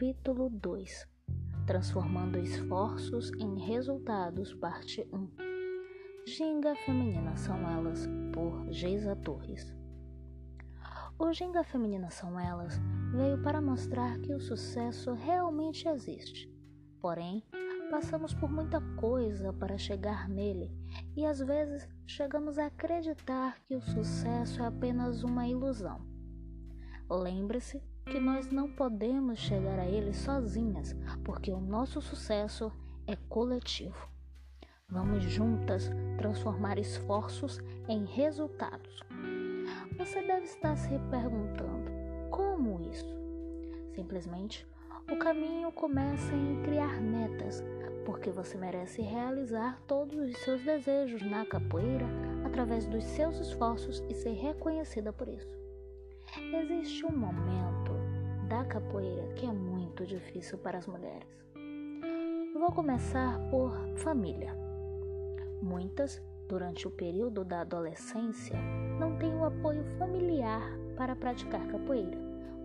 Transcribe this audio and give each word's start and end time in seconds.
Capítulo 0.00 0.48
2 0.48 1.06
Transformando 1.66 2.38
esforços 2.38 3.30
em 3.38 3.58
resultados, 3.58 4.54
parte 4.54 5.06
1 5.12 5.28
Ginga 6.26 6.74
Feminina 6.74 7.36
São 7.36 7.68
Elas, 7.68 8.08
por 8.32 8.66
Geisa 8.72 9.14
Torres. 9.14 9.76
O 11.18 11.30
Ginga 11.34 11.62
Feminina 11.62 12.08
São 12.08 12.40
Elas 12.40 12.80
veio 13.12 13.42
para 13.42 13.60
mostrar 13.60 14.18
que 14.20 14.32
o 14.32 14.40
sucesso 14.40 15.12
realmente 15.12 15.86
existe. 15.86 16.50
Porém, 16.98 17.44
passamos 17.90 18.32
por 18.32 18.50
muita 18.50 18.80
coisa 18.96 19.52
para 19.52 19.76
chegar 19.76 20.30
nele 20.30 20.74
e 21.14 21.26
às 21.26 21.40
vezes 21.40 21.86
chegamos 22.06 22.58
a 22.58 22.68
acreditar 22.68 23.60
que 23.66 23.76
o 23.76 23.82
sucesso 23.82 24.62
é 24.62 24.66
apenas 24.66 25.22
uma 25.22 25.46
ilusão. 25.46 26.00
Lembre-se 27.10 27.82
que 28.10 28.18
nós 28.18 28.50
não 28.50 28.68
podemos 28.68 29.38
chegar 29.38 29.78
a 29.78 29.86
ele 29.86 30.12
sozinhas, 30.12 30.96
porque 31.24 31.52
o 31.52 31.60
nosso 31.60 32.02
sucesso 32.02 32.72
é 33.06 33.14
coletivo. 33.28 34.08
Vamos 34.88 35.22
juntas 35.22 35.88
transformar 36.18 36.76
esforços 36.76 37.60
em 37.88 38.04
resultados. 38.04 39.00
Você 39.96 40.20
deve 40.22 40.42
estar 40.42 40.74
se 40.76 40.98
perguntando: 41.08 41.88
como 42.30 42.80
isso? 42.90 43.14
Simplesmente, 43.94 44.66
o 45.08 45.16
caminho 45.16 45.70
começa 45.70 46.34
em 46.34 46.60
criar 46.64 47.00
metas, 47.00 47.62
porque 48.04 48.32
você 48.32 48.58
merece 48.58 49.02
realizar 49.02 49.80
todos 49.86 50.18
os 50.18 50.36
seus 50.38 50.64
desejos 50.64 51.22
na 51.22 51.46
capoeira 51.46 52.06
através 52.44 52.88
dos 52.88 53.04
seus 53.04 53.38
esforços 53.38 54.02
e 54.08 54.14
ser 54.14 54.32
reconhecida 54.32 55.12
por 55.12 55.28
isso. 55.28 55.56
Existe 56.52 57.06
um 57.06 57.16
momento 57.16 57.79
da 58.50 58.64
capoeira 58.64 59.28
que 59.36 59.46
é 59.46 59.52
muito 59.52 60.04
difícil 60.04 60.58
para 60.58 60.76
as 60.76 60.86
mulheres. 60.88 61.28
Vou 62.52 62.72
começar 62.72 63.38
por 63.48 63.72
família. 63.98 64.52
Muitas, 65.62 66.20
durante 66.48 66.88
o 66.88 66.90
período 66.90 67.44
da 67.44 67.60
adolescência, 67.60 68.56
não 68.98 69.16
têm 69.18 69.32
o 69.36 69.44
apoio 69.44 69.84
familiar 69.96 70.60
para 70.96 71.14
praticar 71.14 71.64
capoeira, 71.68 72.18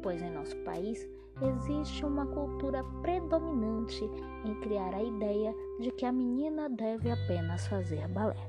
pois 0.00 0.22
em 0.22 0.30
nosso 0.30 0.56
país 0.58 1.10
existe 1.42 2.06
uma 2.06 2.26
cultura 2.26 2.84
predominante 3.02 4.04
em 4.44 4.54
criar 4.60 4.94
a 4.94 5.02
ideia 5.02 5.52
de 5.80 5.90
que 5.90 6.06
a 6.06 6.12
menina 6.12 6.70
deve 6.70 7.10
apenas 7.10 7.66
fazer 7.66 8.06
balé. 8.06 8.48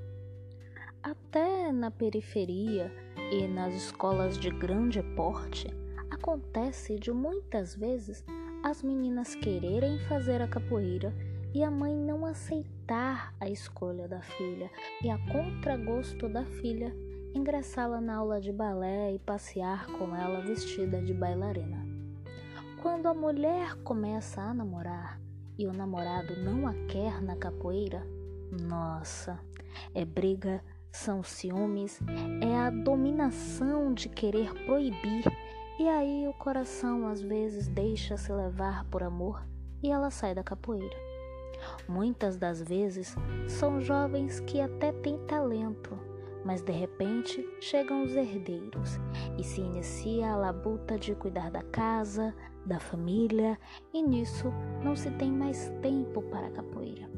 Até 1.01 1.71
na 1.71 1.89
periferia 1.89 2.93
e 3.31 3.47
nas 3.47 3.73
escolas 3.73 4.37
de 4.37 4.51
grande 4.51 5.01
porte, 5.15 5.67
acontece 6.13 6.97
de 6.97 7.11
muitas 7.11 7.75
vezes 7.75 8.23
as 8.63 8.81
meninas 8.81 9.35
quererem 9.35 9.99
fazer 10.07 10.41
a 10.41 10.47
capoeira 10.47 11.13
e 11.53 11.63
a 11.63 11.69
mãe 11.69 11.95
não 11.95 12.25
aceitar 12.25 13.33
a 13.39 13.49
escolha 13.49 14.07
da 14.07 14.21
filha 14.21 14.71
e 15.03 15.09
a 15.09 15.17
contragosto 15.31 16.29
da 16.29 16.45
filha 16.45 16.95
ingressá-la 17.35 17.99
na 17.99 18.15
aula 18.15 18.39
de 18.39 18.51
balé 18.51 19.13
e 19.13 19.19
passear 19.19 19.87
com 19.87 20.15
ela 20.15 20.41
vestida 20.41 21.01
de 21.01 21.13
bailarina. 21.13 21.83
Quando 22.81 23.07
a 23.07 23.13
mulher 23.13 23.75
começa 23.83 24.41
a 24.41 24.53
namorar 24.53 25.19
e 25.57 25.65
o 25.65 25.73
namorado 25.73 26.35
não 26.37 26.67
a 26.67 26.73
quer 26.87 27.21
na 27.21 27.35
capoeira, 27.35 28.05
nossa, 28.51 29.39
é 29.95 30.05
briga 30.05 30.63
são 30.93 31.23
ciúmes, 31.23 31.99
é 32.39 32.55
a 32.55 32.69
dominação 32.69 33.93
de 33.93 34.07
querer 34.07 34.53
proibir, 34.65 35.23
e 35.79 35.89
aí 35.89 36.27
o 36.27 36.33
coração 36.33 37.07
às 37.07 37.21
vezes 37.21 37.67
deixa-se 37.67 38.31
levar 38.31 38.85
por 38.85 39.03
amor 39.03 39.43
e 39.81 39.89
ela 39.89 40.11
sai 40.11 40.35
da 40.35 40.43
capoeira. 40.43 40.95
Muitas 41.87 42.37
das 42.37 42.61
vezes 42.61 43.15
são 43.47 43.81
jovens 43.81 44.39
que 44.41 44.61
até 44.61 44.91
têm 44.91 45.17
talento, 45.25 45.97
mas 46.45 46.61
de 46.61 46.71
repente 46.71 47.47
chegam 47.59 48.03
os 48.03 48.15
herdeiros 48.15 48.99
e 49.37 49.43
se 49.43 49.61
inicia 49.61 50.31
a 50.31 50.35
labuta 50.35 50.97
de 50.97 51.15
cuidar 51.15 51.49
da 51.49 51.63
casa, 51.63 52.35
da 52.65 52.79
família, 52.79 53.57
e 53.93 54.01
nisso 54.01 54.51
não 54.83 54.95
se 54.95 55.09
tem 55.11 55.31
mais 55.31 55.69
tempo 55.81 56.21
para 56.23 56.47
a 56.47 56.51
capoeira. 56.51 57.09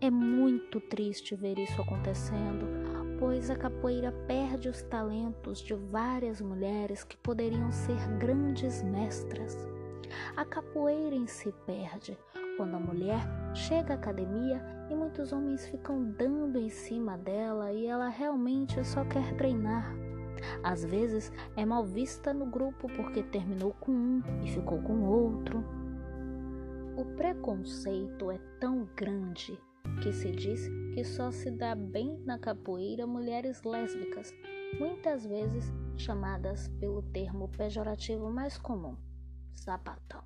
É 0.00 0.10
muito 0.10 0.80
triste 0.80 1.34
ver 1.34 1.58
isso 1.58 1.80
acontecendo, 1.80 2.85
pois 3.18 3.50
a 3.50 3.56
capoeira 3.56 4.12
perde 4.26 4.68
os 4.68 4.82
talentos 4.82 5.60
de 5.60 5.74
várias 5.74 6.40
mulheres 6.40 7.04
que 7.04 7.16
poderiam 7.16 7.70
ser 7.72 7.98
grandes 8.18 8.82
mestras. 8.82 9.56
A 10.36 10.44
capoeira 10.44 11.14
em 11.14 11.26
si 11.26 11.52
perde 11.66 12.16
quando 12.56 12.74
a 12.76 12.80
mulher 12.80 13.20
chega 13.54 13.94
à 13.94 13.96
academia 13.96 14.62
e 14.90 14.94
muitos 14.94 15.32
homens 15.32 15.66
ficam 15.66 16.02
dando 16.12 16.58
em 16.58 16.68
cima 16.68 17.18
dela 17.18 17.72
e 17.72 17.86
ela 17.86 18.08
realmente 18.08 18.82
só 18.84 19.04
quer 19.04 19.34
treinar. 19.36 19.94
Às 20.62 20.84
vezes 20.84 21.32
é 21.56 21.64
mal 21.64 21.84
vista 21.84 22.32
no 22.32 22.46
grupo 22.46 22.88
porque 22.88 23.22
terminou 23.22 23.72
com 23.80 23.92
um 23.92 24.22
e 24.42 24.50
ficou 24.50 24.80
com 24.82 25.04
outro. 25.04 25.64
O 26.96 27.04
preconceito 27.16 28.30
é 28.30 28.38
tão 28.58 28.88
grande 28.96 29.58
que 30.02 30.12
se 30.12 30.30
diz 30.30 30.70
que 30.96 31.04
só 31.04 31.30
se 31.30 31.50
dá 31.50 31.74
bem 31.74 32.18
na 32.24 32.38
capoeira 32.38 33.06
mulheres 33.06 33.62
lésbicas, 33.64 34.32
muitas 34.80 35.26
vezes 35.26 35.70
chamadas 35.94 36.68
pelo 36.80 37.02
termo 37.02 37.50
pejorativo 37.50 38.30
mais 38.30 38.56
comum, 38.56 38.96
sapatão. 39.52 40.24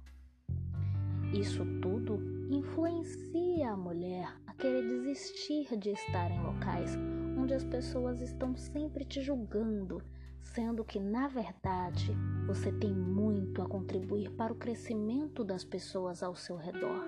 Isso 1.34 1.64
tudo 1.82 2.20
influencia 2.54 3.72
a 3.72 3.76
mulher 3.76 4.32
a 4.46 4.54
querer 4.54 4.86
desistir 4.86 5.76
de 5.76 5.90
estar 5.90 6.30
em 6.30 6.40
locais 6.40 6.96
onde 7.36 7.52
as 7.52 7.64
pessoas 7.64 8.20
estão 8.20 8.56
sempre 8.56 9.04
te 9.04 9.20
julgando, 9.20 10.00
sendo 10.40 10.84
que, 10.84 11.00
na 11.00 11.26
verdade, 11.26 12.16
você 12.46 12.70
tem 12.70 12.94
muito 12.94 13.60
a 13.60 13.68
contribuir 13.68 14.30
para 14.36 14.52
o 14.52 14.56
crescimento 14.56 15.42
das 15.42 15.64
pessoas 15.64 16.22
ao 16.22 16.36
seu 16.36 16.54
redor. 16.54 17.04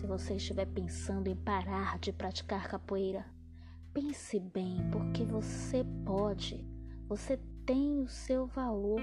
Se 0.00 0.06
você 0.06 0.36
estiver 0.36 0.64
pensando 0.64 1.28
em 1.28 1.36
parar 1.36 1.98
de 1.98 2.10
praticar 2.10 2.66
capoeira, 2.66 3.22
pense 3.92 4.40
bem, 4.40 4.78
porque 4.90 5.26
você 5.26 5.84
pode, 6.06 6.66
você 7.06 7.38
tem 7.66 8.00
o 8.00 8.08
seu 8.08 8.46
valor. 8.46 9.02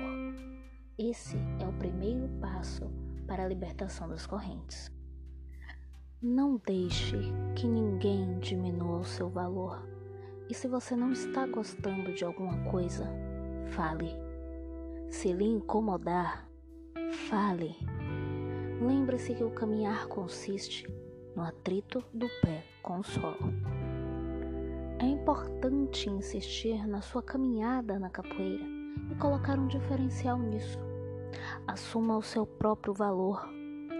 Esse 0.97 1.37
é 1.59 1.67
o 1.67 1.73
primeiro 1.73 2.27
passo 2.41 2.91
para 3.27 3.43
a 3.43 3.47
libertação 3.47 4.09
das 4.09 4.25
correntes. 4.25 4.91
Não 6.19 6.59
deixe 6.65 7.15
que 7.55 7.67
ninguém 7.67 8.39
diminua 8.39 8.97
o 8.97 9.05
seu 9.05 9.29
valor. 9.29 9.87
E 10.49 10.53
se 10.55 10.67
você 10.67 10.95
não 10.95 11.11
está 11.11 11.45
gostando 11.45 12.11
de 12.15 12.25
alguma 12.25 12.71
coisa, 12.71 13.05
fale. 13.67 14.09
Se 15.11 15.31
lhe 15.31 15.45
incomodar, 15.45 16.49
fale. 17.29 17.75
Lembre-se 18.79 19.33
que 19.33 19.43
o 19.43 19.49
caminhar 19.49 20.07
consiste 20.07 20.87
no 21.35 21.41
atrito 21.41 22.03
do 22.13 22.27
pé 22.43 22.63
com 22.83 22.99
o 22.99 23.03
solo. 23.03 23.51
É 24.99 25.05
importante 25.05 26.09
insistir 26.09 26.87
na 26.87 27.01
sua 27.01 27.23
caminhada 27.23 27.97
na 27.97 28.09
capoeira 28.09 28.63
e 29.11 29.15
colocar 29.15 29.57
um 29.57 29.67
diferencial 29.67 30.37
nisso. 30.37 30.77
Assuma 31.65 32.17
o 32.17 32.21
seu 32.21 32.45
próprio 32.45 32.93
valor. 32.93 33.49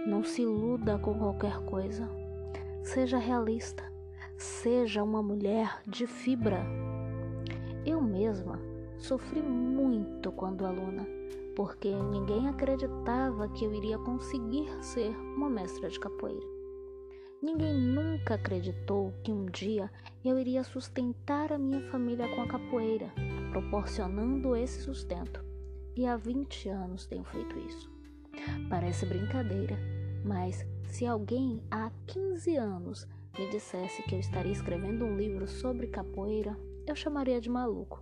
Não 0.06 0.22
se 0.22 0.42
iluda 0.42 0.96
com 0.98 1.18
qualquer 1.18 1.58
coisa. 1.64 2.08
Seja 2.82 3.18
realista. 3.18 3.82
Seja 4.36 5.02
uma 5.02 5.22
mulher 5.22 5.82
de 5.88 6.06
fibra. 6.06 6.64
Eu 7.84 8.00
mesma 8.00 8.60
sofri 8.96 9.42
muito 9.42 10.30
quando 10.30 10.64
aluna 10.64 11.04
porque 11.58 11.92
ninguém 11.92 12.48
acreditava 12.48 13.48
que 13.48 13.64
eu 13.64 13.74
iria 13.74 13.98
conseguir 13.98 14.70
ser 14.80 15.10
uma 15.34 15.50
mestra 15.50 15.88
de 15.90 15.98
capoeira. 15.98 16.46
Ninguém 17.42 17.74
nunca 17.74 18.34
acreditou 18.34 19.12
que 19.24 19.32
um 19.32 19.46
dia 19.46 19.90
eu 20.24 20.38
iria 20.38 20.62
sustentar 20.62 21.52
a 21.52 21.58
minha 21.58 21.82
família 21.90 22.28
com 22.28 22.42
a 22.42 22.46
capoeira, 22.46 23.12
proporcionando 23.50 24.54
esse 24.54 24.82
sustento. 24.82 25.44
E 25.96 26.06
há 26.06 26.16
20 26.16 26.68
anos 26.68 27.06
tenho 27.06 27.24
feito 27.24 27.58
isso. 27.58 27.90
Parece 28.70 29.04
brincadeira, 29.04 29.76
mas 30.24 30.64
se 30.84 31.06
alguém 31.06 31.60
há 31.72 31.90
15 32.06 32.54
anos 32.54 33.08
me 33.36 33.50
dissesse 33.50 34.00
que 34.04 34.14
eu 34.14 34.20
estaria 34.20 34.52
escrevendo 34.52 35.04
um 35.04 35.16
livro 35.16 35.48
sobre 35.48 35.88
capoeira, 35.88 36.56
eu 36.86 36.94
chamaria 36.94 37.40
de 37.40 37.50
maluco. 37.50 38.00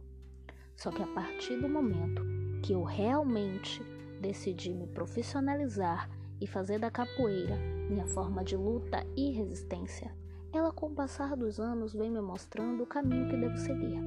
Só 0.77 0.91
que 0.91 1.03
a 1.03 1.07
partir 1.07 1.59
do 1.59 1.71
momento 1.71 2.23
que 2.67 2.73
eu 2.73 2.83
realmente 2.83 3.81
decidi 4.21 4.75
me 4.75 4.89
profissionalizar 4.89 6.11
e 6.41 6.49
fazer 6.49 6.81
da 6.81 6.91
capoeira 6.91 7.57
minha 7.89 8.09
forma 8.09 8.43
de 8.43 8.57
luta 8.57 9.07
e 9.17 9.31
resistência, 9.31 10.13
ela 10.53 10.73
com 10.73 10.87
o 10.87 10.95
passar 10.95 11.37
dos 11.37 11.61
anos 11.61 11.95
vem 11.95 12.11
me 12.11 12.21
mostrando 12.21 12.83
o 12.83 12.87
caminho 12.87 13.29
que 13.29 13.37
devo 13.37 13.57
seguir. 13.57 14.01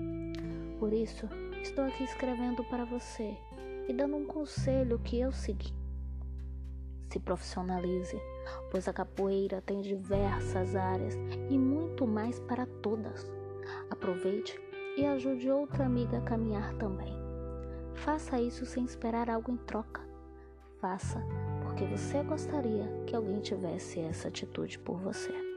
Por 0.77 0.91
isso, 0.91 1.25
estou 1.61 1.85
aqui 1.85 2.03
escrevendo 2.03 2.61
para 2.65 2.83
você 2.83 3.33
e 3.87 3.93
dando 3.93 4.17
um 4.17 4.25
conselho 4.25 4.99
que 4.99 5.17
eu 5.17 5.31
segui. 5.31 5.73
Se 7.07 7.17
profissionalize, 7.17 8.21
pois 8.69 8.89
a 8.89 8.93
capoeira 8.93 9.61
tem 9.61 9.79
diversas 9.79 10.75
áreas 10.75 11.15
e 11.49 11.57
muito 11.57 12.05
mais 12.05 12.41
para 12.41 12.65
todas. 12.65 13.25
Aproveite 13.89 14.59
e 14.97 15.05
ajude 15.05 15.49
outra 15.49 15.85
amiga 15.85 16.17
a 16.17 16.21
caminhar 16.23 16.73
também. 16.73 17.18
Faça 18.03 18.39
isso 18.39 18.65
sem 18.65 18.85
esperar 18.85 19.29
algo 19.29 19.51
em 19.51 19.57
troca. 19.57 20.01
Faça 20.79 21.21
porque 21.61 21.85
você 21.85 22.23
gostaria 22.23 22.87
que 23.05 23.15
alguém 23.15 23.39
tivesse 23.41 23.99
essa 23.99 24.29
atitude 24.29 24.79
por 24.79 24.97
você. 24.97 25.48